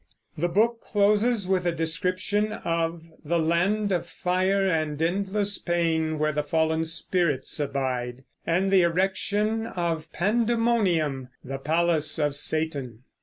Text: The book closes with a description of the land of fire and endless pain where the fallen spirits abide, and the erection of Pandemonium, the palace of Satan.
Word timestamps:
The 0.35 0.49
book 0.49 0.81
closes 0.81 1.47
with 1.47 1.67
a 1.67 1.71
description 1.71 2.53
of 2.53 3.03
the 3.23 3.37
land 3.37 3.91
of 3.91 4.07
fire 4.07 4.65
and 4.65 4.99
endless 4.99 5.59
pain 5.59 6.17
where 6.17 6.31
the 6.31 6.41
fallen 6.41 6.85
spirits 6.85 7.59
abide, 7.59 8.23
and 8.43 8.71
the 8.71 8.81
erection 8.81 9.67
of 9.67 10.11
Pandemonium, 10.11 11.27
the 11.43 11.59
palace 11.59 12.17
of 12.17 12.35
Satan. 12.35 13.03